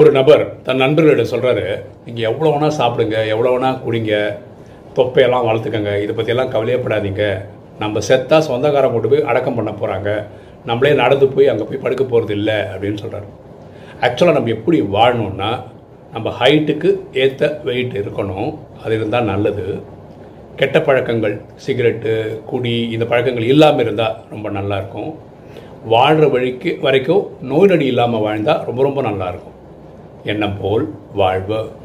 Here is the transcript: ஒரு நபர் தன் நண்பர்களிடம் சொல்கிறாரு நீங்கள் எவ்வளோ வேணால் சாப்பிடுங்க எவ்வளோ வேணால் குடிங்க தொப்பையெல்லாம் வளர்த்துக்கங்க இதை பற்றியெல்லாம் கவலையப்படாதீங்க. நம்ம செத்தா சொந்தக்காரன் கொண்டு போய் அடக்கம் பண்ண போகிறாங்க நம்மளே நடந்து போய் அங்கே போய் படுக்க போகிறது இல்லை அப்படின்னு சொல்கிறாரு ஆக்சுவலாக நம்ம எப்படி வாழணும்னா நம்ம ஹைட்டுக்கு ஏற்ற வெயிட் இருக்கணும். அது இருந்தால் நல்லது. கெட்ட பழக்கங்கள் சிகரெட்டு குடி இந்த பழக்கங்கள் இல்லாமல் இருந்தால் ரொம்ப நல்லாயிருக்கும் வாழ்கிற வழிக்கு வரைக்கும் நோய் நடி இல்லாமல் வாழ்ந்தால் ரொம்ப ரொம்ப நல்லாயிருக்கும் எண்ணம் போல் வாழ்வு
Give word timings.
ஒரு 0.00 0.10
நபர் 0.16 0.42
தன் 0.66 0.80
நண்பர்களிடம் 0.82 1.30
சொல்கிறாரு 1.32 1.64
நீங்கள் 2.04 2.26
எவ்வளோ 2.28 2.50
வேணால் 2.52 2.78
சாப்பிடுங்க 2.78 3.16
எவ்வளோ 3.32 3.50
வேணால் 3.54 3.80
குடிங்க 3.84 4.12
தொப்பையெல்லாம் 4.96 5.46
வளர்த்துக்கங்க 5.48 5.92
இதை 6.02 6.12
பற்றியெல்லாம் 6.14 6.52
கவலையப்படாதீங்க. 6.54 7.24
நம்ம 7.82 8.00
செத்தா 8.08 8.36
சொந்தக்காரன் 8.46 8.94
கொண்டு 8.94 9.08
போய் 9.08 9.26
அடக்கம் 9.30 9.58
பண்ண 9.58 9.70
போகிறாங்க 9.80 10.10
நம்மளே 10.70 10.92
நடந்து 11.02 11.26
போய் 11.34 11.50
அங்கே 11.52 11.64
போய் 11.68 11.82
படுக்க 11.84 12.04
போகிறது 12.04 12.34
இல்லை 12.38 12.56
அப்படின்னு 12.72 13.02
சொல்கிறாரு 13.02 13.28
ஆக்சுவலாக 14.06 14.36
நம்ம 14.38 14.52
எப்படி 14.56 14.80
வாழணும்னா 14.96 15.50
நம்ம 16.14 16.30
ஹைட்டுக்கு 16.40 16.90
ஏற்ற 17.22 17.60
வெயிட் 17.68 17.94
இருக்கணும். 18.02 18.50
அது 18.84 18.94
இருந்தால் 18.98 19.30
நல்லது. 19.32 19.66
கெட்ட 20.56 20.78
பழக்கங்கள் 20.88 21.36
சிகரெட்டு 21.66 22.12
குடி 22.50 22.76
இந்த 22.96 23.04
பழக்கங்கள் 23.12 23.50
இல்லாமல் 23.52 23.84
இருந்தால் 23.84 24.16
ரொம்ப 24.30 24.48
நல்லாயிருக்கும் 24.58 25.10
வாழ்கிற 25.94 26.26
வழிக்கு 26.34 26.72
வரைக்கும் 26.86 27.24
நோய் 27.50 27.72
நடி 27.72 27.86
இல்லாமல் 27.94 28.24
வாழ்ந்தால் 28.26 28.62
ரொம்ப 28.68 28.82
ரொம்ப 28.82 29.02
நல்லாயிருக்கும் 29.10 29.58
எண்ணம் 30.24 30.56
போல் 30.60 30.84
வாழ்வு 31.14 31.60